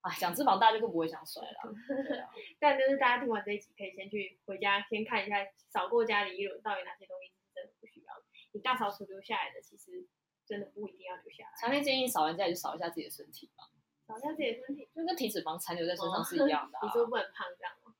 [0.00, 1.58] 啊，讲脂肪大家就更不会想甩了。
[2.22, 8.22] 啊，但就是大家听完这一集，可以先去回家先看一下，扫过家里一轮，到底哪些东西是真的不需要的。
[8.52, 10.06] 你大扫除留下来的，其实
[10.46, 11.50] 真的不一定要留下来。
[11.60, 13.64] 强烈建议扫完家就扫一下自己的身体吧，
[14.08, 16.80] 扫一下自己的身体，就跟体脂肪残留在身上是一样的啊。
[16.86, 17.92] 你说不能胖这样吗？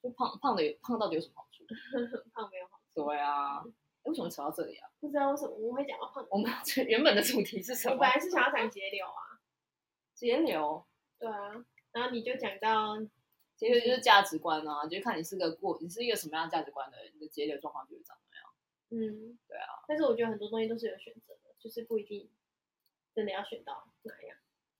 [0.00, 1.64] 就胖胖的胖到底有什么好处？
[2.32, 2.84] 胖没有好处。
[2.94, 3.64] 对啊，
[4.04, 4.88] 为什么扯到这里啊？
[5.00, 6.24] 不知道为什么我们会讲到胖。
[6.30, 6.48] 我们
[6.86, 7.94] 原本的主题是什么？
[7.94, 9.42] 我本来是想要讲节流啊。
[10.14, 10.86] 节流。
[11.18, 12.96] 对啊，然后你就讲到
[13.56, 18.54] 节流就是价值观啊，就看你是个过，你是一个什么样的价值观的人，你的节流状况就是长那样。
[18.90, 19.82] 嗯，对啊。
[19.88, 22.30] 但是我觉得很多东西都是有选择的，就是不一定
[23.14, 24.36] 真的要选到哪样。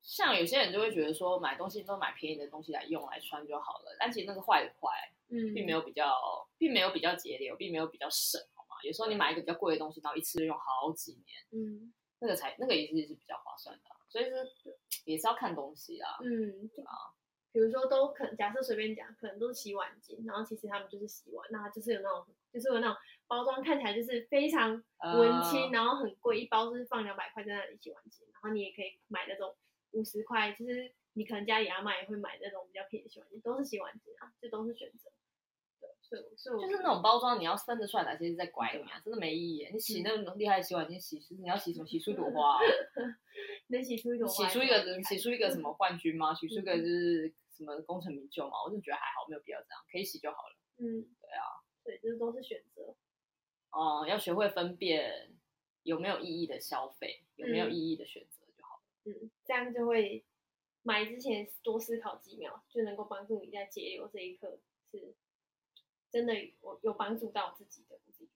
[0.07, 4.89] 像有些人就会觉得说，买东西都买便宜的东西来用来穿就好了，但其实那个坏的坏，
[5.31, 6.15] 嗯，并没有比较，
[6.57, 8.77] 并没有比较节流，并没有比较省，好吗？
[8.85, 17.11] 有时候你买一个比较贵的东西，然后一次用好几年，嗯，那个才那个也是也是比较划算的，所以是也是要看东西啦，嗯，对啊，
[17.51, 29.53] 比如说都可能假设随便讲，可能都是洗碗巾，然后其实他们就是洗碗，那它就是有那种就是有那种包装看起来就是非常文青，呃、然后很贵，一包就是放两百块在那里洗碗巾，然后你也可以买那种。
[29.97, 35.11] 五十块，就是你可能家里阿妈也会买那种比较便宜的洗碗机，都是洗碗机啊，这都是选择。
[35.81, 39.69] 对，所以所以就是那种包装，你要分得出来哪些是在拐你啊，真的没意义。
[39.73, 41.87] 你洗那种厉害的洗碗机，洗你要洗什么？
[41.87, 42.59] 洗出一朵花？
[43.69, 44.49] 能洗出一朵花？
[44.49, 46.35] 洗出一个洗出一个什么冠军吗？
[46.35, 48.53] 洗出一个就是什么功成名就吗？
[48.65, 50.57] 我就觉得还好，没有必要这样，可以洗就好了。
[50.79, 51.45] 嗯，对啊，
[51.83, 52.95] 对，这都是选择。
[53.71, 55.35] 哦，要学会分辨
[55.83, 58.36] 有没有意义的消费，有没有意义的选择。
[59.07, 60.25] 嗯，这样就会
[60.83, 64.59] 买之前多思考几秒，就能够帮助你在节流这一刻
[64.91, 65.15] 是。
[66.09, 68.31] 真的我有帮助到自己的，自己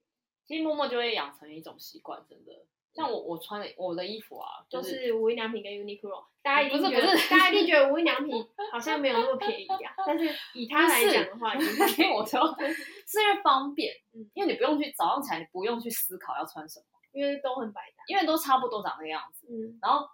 [0.44, 2.52] 其实默默就会养成一种习惯，真的。
[2.92, 8.35] 像我我穿的我的衣服啊，就是、都是无印良品跟 Uniqlo，大家一定觉得不是不是，大家一定觉得无印良品
[8.72, 9.94] 好像没有那么便宜啊。
[10.04, 12.40] 但是以它来讲的话，听 我说，
[13.06, 19.78] 是因为方便，嗯，因为你不用去早上起来，你不用去思考要穿什么，因为都很百搭，因为都差不多长那个样子，嗯。
[19.80, 20.06] 然后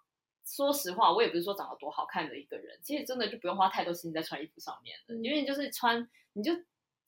[0.47, 6.53] 说实话，我也不是说长得多好看的一个人，其实真的就不用花太多心在穿衣服上面的，嗯、因为就是穿你就。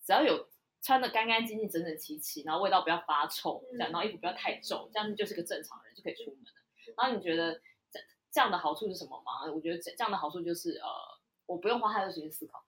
[0.00, 0.48] 只要有
[0.80, 6.50] 穿的干干净净、整整齐齐，然后味道不要发臭，这样，然后衣服不要太皱，这样就是个正常人就可以出门了。
[6.96, 7.52] 然后你觉得
[7.90, 9.44] 这这样的好处是什么吗？
[9.52, 10.88] 我觉得这这样的好处就是呃，
[11.44, 12.64] 我不用花太多时间思考。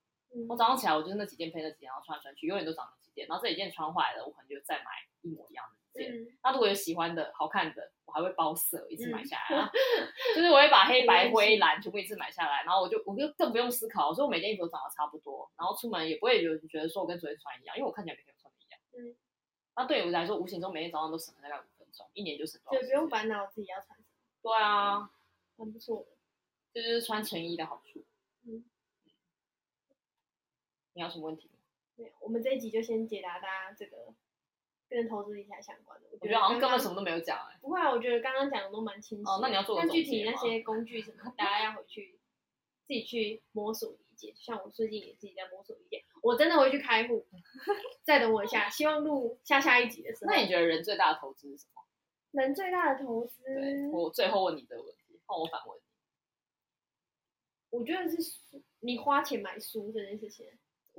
[0.50, 3.26] 我早上起来，我就是那几件配那几件，然后穿来穿去，永远都长那几件。
[3.26, 4.90] 然后这几件穿坏了，我可能就再买
[5.22, 5.79] 一模一样的。
[6.08, 9.70] 嗯、那如果有喜欢的好看的，我还会包色一次买下来，嗯、
[10.34, 18.80] 就是我会把黑白灰蓝全部一次买下来，然后我就我就更不用思考，所以我每件衣服都长得差不多，然后出门也不会有觉得说我跟昨天穿一样，因为我看起来每天穿的一样。
[18.92, 19.16] 嗯，
[19.76, 22.80] 那对我来说，无形中每天早上都省了大概五分钟，一年就省多少？
[22.80, 24.06] 对，不用烦恼自己要穿什么。
[24.42, 25.10] 对啊，
[25.56, 26.06] 很不错的，
[26.72, 28.04] 这就是穿成衣的好处。
[28.44, 28.64] 嗯，
[30.94, 31.54] 你有什么问题吗？
[31.96, 34.14] 没有，我们这一集就先解答大家这个。
[34.90, 37.56] 跟投资理财相关的，我觉得好像根本什么都没有讲哎。
[37.62, 39.24] 不会啊，我觉得刚刚讲的都蛮清晰。
[39.24, 40.02] 哦，那你要做个总结。
[40.02, 42.18] 但具体那些工具什么，大家要回去
[42.86, 44.32] 自己去摸索理解。
[44.32, 47.24] 就像我最近也自己在摸索理解，我真的回去开户。
[48.02, 50.30] 再等我一下，希望录下下一集的时候。
[50.32, 52.42] 那你觉得人最大的投资是什么？
[52.42, 53.42] 人最大的投资？
[53.44, 55.82] 对，我最后问你这个问题，换我反问你。
[57.70, 58.16] 我觉得是
[58.80, 60.46] 你花钱买书这件事情。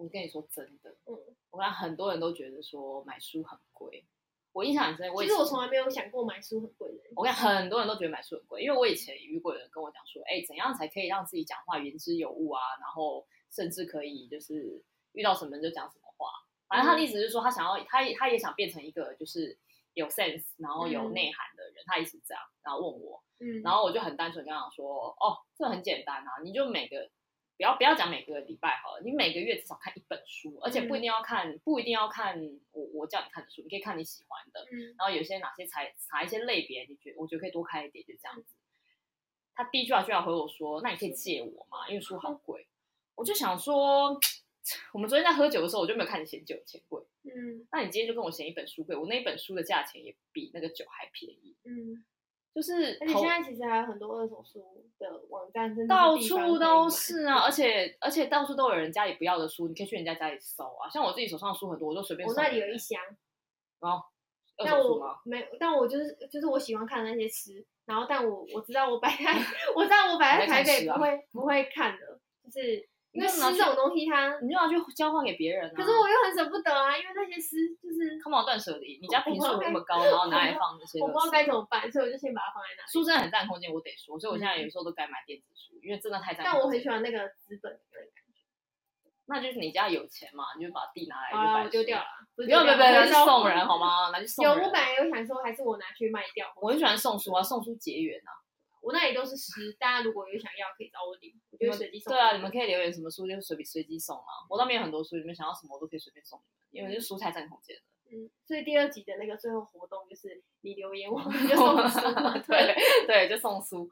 [0.02, 1.16] 我跟你说真的，嗯，
[1.52, 4.04] 我看很多人都觉得说买书很贵，
[4.52, 5.16] 我印象很深。
[5.16, 7.04] 其实我从来没有想过买书很贵的。
[7.16, 12.62] 我看很多人都觉得买书很贵，因为我以前遇过有人跟我讲说，哎，怎样才可以让自己讲话言之有物啊？
[12.80, 14.84] 然后甚至可以就是
[15.14, 16.28] 遇到什么就讲什么话。
[16.68, 19.56] 反正他的意思是说，他想要，他他也想变成一个就是
[19.94, 21.74] 有 sense，然后有内涵的人。
[21.76, 27.08] 嗯、他一直这样，然后问我，嗯，然后我就很单纯跟他讲说，哦，这很简单啊，你就每个。
[27.62, 34.66] 不要不要讲每个礼拜好了，你每个月至少看一本书，而且不一定要看，嗯、不一定要看我我叫你看的书，你可以看你喜欢的。
[34.72, 38.56] 嗯、然后有些哪些查查一些类别，你觉得我觉得可以多看一点，就这样子。
[39.54, 41.88] 他第一句话就要回我说：“那你可以借我吗？
[41.88, 42.64] 因为书好贵。
[42.64, 42.74] 嗯”
[43.14, 44.20] 我就想说，
[44.92, 47.00] 我们昨天在喝酒的时候，我就没有看你嫌酒钱贵。
[47.26, 51.56] 嗯，那你今天就跟我嫌一本书贵，我那一本书的价钱也比那个酒还便宜。
[51.66, 52.04] 嗯。
[52.54, 57.40] 就是，而且现在其实还有很多二手书的网站，真的到处都是啊！
[57.48, 60.90] 而且而且到处都有人家里不要的书，你可以去人家家里搜啊。
[60.90, 62.28] 像我自己手上的书很多，我就随便。
[62.28, 63.00] 我那里有一箱。
[63.80, 64.04] 哦。
[64.58, 69.34] 但我没，但我就是就是我喜欢看那些诗，然后但我我知道我摆在，
[69.76, 72.91] 我知道我摆在 台北不会不会看的，就是。
[73.12, 75.74] 因为诗这种东西，它你就要去交换给别人啊。
[75.76, 78.18] 可是我又很舍不得啊，因为那些诗就是。
[78.24, 79.00] 干嘛断舍离？
[79.02, 81.02] 你家坪数那么高，然后拿来放这些。
[81.02, 82.92] 我不知道该怎么办，所以我就先把它放在那里。
[82.92, 86.46] 书真的很占空间，我得说，所以我现在有时候都改买电子书，因为真的太占。
[86.46, 88.40] 但我很喜欢那个纸本的感觉。
[89.26, 92.06] 那就是你家有钱嘛，你就把地拿来啊，丢掉了。
[92.36, 94.10] 不要不要不要，去送人好吗？
[94.12, 94.56] 拿去送人。
[94.56, 96.48] 有，我本来有想说，还是我拿去卖掉。
[96.62, 98.32] 我很喜欢送书啊，送书结缘啊。
[98.82, 102.12] 我那里都是诗，大家如果有想要，可以找我领，我就随机送。
[102.12, 104.42] 对啊，你们可以留言什么书，就随随随机送啊。
[104.50, 106.42] 我那边有很多书，你们想要什么我都可以随便送
[106.72, 107.84] 你们，因为就书太占空间的。
[108.12, 112.00] 嗯，所以第二集的那个最后活动就是你留言，我们就送书。
[112.50, 113.88] 对对，就送书。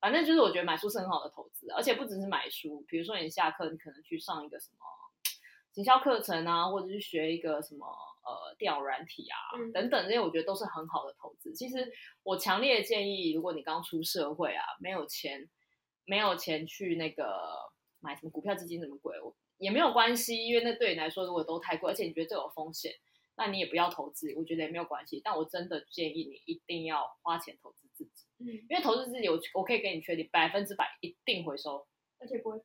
[0.00, 4.78] 反正就是我觉得买书是很好的投资，而且不只是买书，比如说你下课，你可能去上一个什么
[5.72, 7.86] 行销课程啊，或者是学一个什么。
[8.24, 11.52] 呃，电脑软体啊，嗯、等等这些，我觉得都是很好的投资。
[11.54, 11.92] 其实
[12.22, 15.50] 我强烈建议，如果你刚出社会啊，没有钱，
[16.04, 17.26] 没有钱去那个
[18.00, 22.92] 买什么股票基金什么鬼，我，也没有关系，因为那对你来说如果都太贵，而且你觉得这有风险，
[23.36, 25.20] 那你也不要投资，我觉得也没有关系。
[25.24, 31.86] 但我真的建议你一定要花钱投资自己，嗯，因为投资自己，我我可以给你确定百分之百一定回收，
[32.20, 32.60] 而且不会。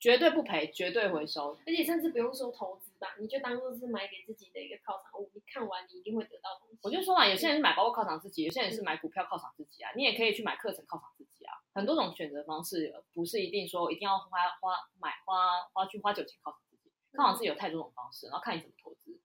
[0.00, 5.30] 绝对不赔，绝对回收，而且甚至不用说投资吧，你就当做是买给自己的一个犒赏物。
[5.34, 6.78] 你看完，你一定会得到东西。
[6.82, 9.92] 我就说嘛，有些人是买包包犒赏自己，有些人是买股票犒赏自己啊。
[9.94, 19.20] 你也可以去买课程犒赏自己啊，很多种选择方式，不是一定说一定要花花买花花去花酒钱犒赏自己，犒赏自己有太多种方式，然后看你怎么投资。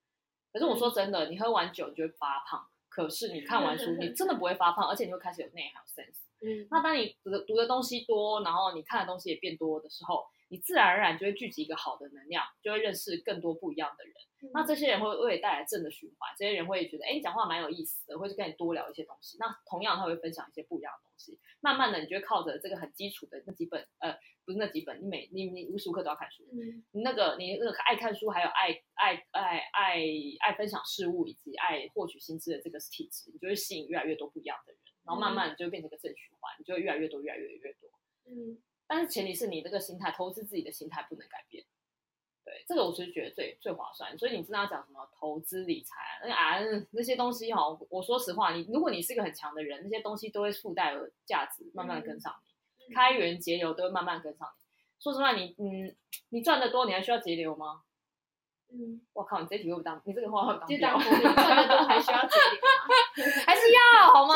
[0.51, 6.19] 可是我说真的，你喝完酒就会发胖，可是你看完书， 你真的不会发胖，而且你会开始有内涵、有 sense。
[6.41, 14.13] 嗯，那当你读的读的东西多，然后你看的东西也变多的时候，你自然而然就会聚集一个好的能量，就会认识更多不一样的人。
[14.41, 19.37] 嗯、那这些人会为你带来正的循环，这些人会觉得，哎，你讲话蛮有意思的，会去跟你多聊一些东西。
[19.39, 21.39] 那同样他会分享一些不一样的东西。
[21.61, 24.15] 慢慢的，你就会靠着这个很基础的那几本，呃，
[24.45, 26.43] 不是那几本，你每你你无时无刻都要看书。
[26.51, 30.03] 嗯，你那个你那个爱看书，还有爱爱爱爱
[30.41, 34.79] 爱分享事物，以及爱获取新知的这个体质，你就会吸引越来越多不一样的人。
[35.05, 37.89] 然后慢慢你就变成一个正循环，你就会越来越多，越来越越多。
[38.27, 41.65] 嗯，但是前提是你这个心态，投资自己的心态不能改变。
[42.43, 44.15] 对，这个我是觉得最最划算。
[44.19, 46.59] 所以你知道要讲什么投资理财啊，啊
[46.91, 52.35] 那些东西哈，我说实话，你如果你是一个很强的人，那些东西都会附带有价值，慢慢的跟上
[52.77, 54.63] 你，嗯、开源节流都会慢慢跟上你。
[54.99, 55.95] 说实话，你嗯，
[56.29, 57.81] 你赚的多，你还需要节流吗？
[58.71, 60.99] 嗯，我靠，你这题会不当，你这个话会当掉。
[60.99, 63.41] 赚的多还需要节流吗？
[63.47, 64.35] 还是要好吗？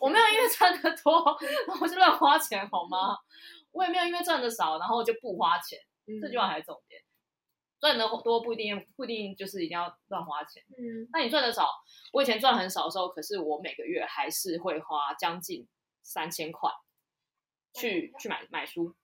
[0.00, 3.16] 我没有因为赚的多，然后就乱花钱好吗？
[3.72, 5.78] 我也没有因为赚的少，然后就不花钱。
[6.06, 7.02] 嗯、这句话还是重点。
[7.80, 10.62] 赚的多不一定不一定就是一定要乱花钱。
[10.78, 11.68] 嗯，那你赚的少，
[12.12, 15.66] 我以前赚很少的时候，可是我每个月还是会花将近
[16.02, 16.70] 三千块
[17.74, 18.94] 去去买买书。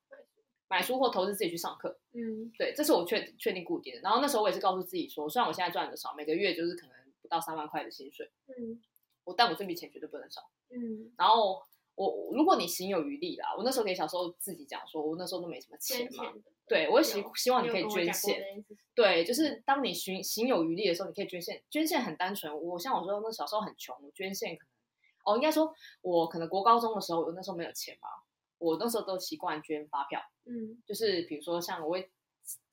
[0.66, 4.00] 买书或投资自己去上课，嗯，对，这是我确确定固定的。
[4.00, 8.82] 然后那时候我也是告诉自己说，虽然我现在赚的少，每个月就是可能不到三万块的薪水，嗯，
[9.24, 10.40] 我但我这笔钱绝对不能少，
[10.70, 11.12] 嗯。
[11.18, 11.62] 然后
[11.94, 16.32] 我如果你行有余力啦，我那时候给小时候自己讲说，我那时候都没什么钱嘛，
[16.66, 18.64] 对，我也希希望你可以捐献，
[18.94, 22.52] 对，就是当你行行有余力的时候，你可以捐献，捐献很单纯。
[22.58, 24.66] 我像我说那小时候很穷，我捐献可
[25.24, 25.72] 能，哦，应该说
[26.02, 28.08] 我可能国高中的时候，我那时候没有钱嘛。
[28.58, 31.98] 我那时候都习惯捐发票，嗯，就是比如说像我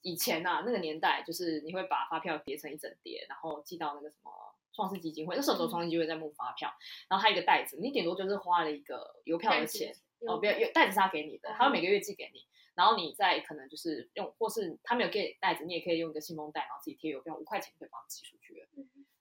[0.04, 4.32] 以前啊那个年代，就是你会把发票叠成一整叠，然后寄到那个什么
[4.74, 6.72] 创世基金会，那时候做创世基金会在募发票，
[7.10, 9.94] 然后还有一个袋子，你顶多就是花了一个邮票的钱，
[10.28, 12.46] 哦，不要，袋子是他给你的，他会每个月寄给你，
[12.76, 18.68] 然后你再可能就是用，或是他没有给袋子，你也可以用一个信封袋，然后自己贴邮票，五块钱可以帮你寄出去了。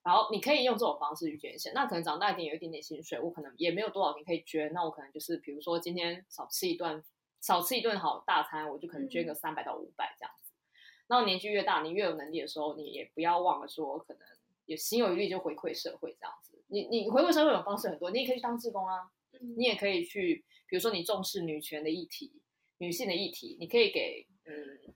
[0.03, 7.03] 然后你可以用这种方式去捐献，那可能长大一点有一点点薪水，我可能也没有多少钱可以捐，那我可能就是比如说今天少吃一顿，
[7.39, 10.51] 少吃一顿好大餐，我就可能捐个三百到五百这样子。
[11.07, 14.21] 那、嗯、年纪越大，你越有能力的时候，你也不要忘了说，可能
[14.71, 16.63] 也心有余力就回馈社会这样子。
[16.67, 22.41] 你你回馈社会有方式很多，你也可以去当志工啊，嗯、你也可以去，比如说你重视女权的议题、
[22.77, 24.93] 女性的议题，你可以给嗯。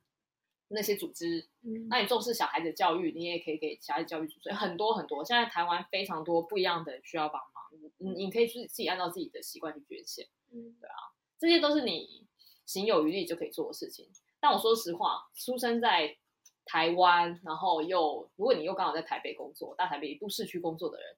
[0.68, 1.48] 那些组织，
[1.90, 5.24] 那你重视小孩子的教育，你也可以给小孩子教育组织很多很多。
[5.24, 10.98] 现在台湾非常多不一样的人需要帮忙，你你可以自自己按照自己的习惯去捐献，嗯，对啊，
[11.38, 12.26] 这些都是你
[12.66, 14.10] 行有余力就可以做的事情。
[14.40, 16.18] 但我说实话，出生在
[16.66, 21.16] 台湾，然后又如果你又刚好在台北工作，大台北都市区工作的人，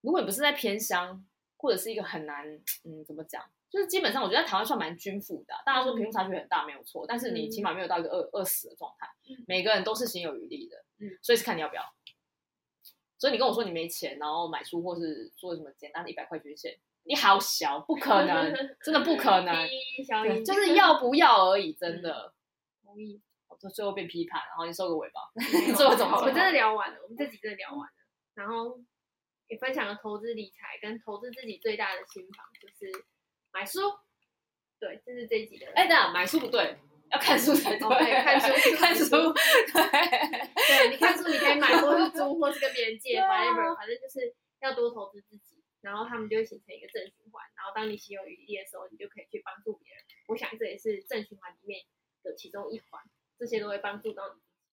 [0.00, 1.26] 如果你不是在偏乡，
[1.56, 2.46] 或者是一个很难，
[2.84, 3.42] 嗯，怎么讲？
[3.68, 5.54] 就是基本上，我觉得台湾算蛮均富的。
[5.66, 7.04] 大家说贫富差距很大，没有错。
[7.06, 9.08] 但是你起码没有到一个饿饿死的状态。
[9.48, 10.76] 每个人都是心有余力的。
[10.98, 11.82] 嗯，所以是看你要不要。
[13.18, 19.68] 所以你跟我说你没钱，然后买书或是做什么简单的一百块捐献，你好小，不可能， 真的不可能。
[20.44, 22.32] 就是要不要而已，真的。
[22.84, 23.20] 同意。
[23.62, 25.20] 我最后变批判，然后你收个尾吧。
[25.76, 26.18] 最后怎么？
[26.18, 27.94] 我们真的聊完了，我们这集真的聊完了。
[28.34, 28.80] 然后
[29.48, 33.04] 也分享了投资理财跟投资自己最大的心法，就是。
[33.52, 33.80] 买书，
[34.78, 35.66] 对，这是这一集的。
[35.72, 36.76] 哎，那买书不对，
[37.08, 37.88] 要看书才对。
[38.22, 47.42] 看书， 看书，对，对，你看书，你可以买， 或是租，或是跟别人借，whatever，反正就是要多投资自己，然后他们就会形成一个正循环。
[47.56, 50.04] 然后当你心有余力的时候，你就可以去帮助别人。
[50.28, 51.80] 我想这也是正循环里面
[52.22, 53.00] 的其中一环，
[53.38, 54.45] 这些都会帮助到你。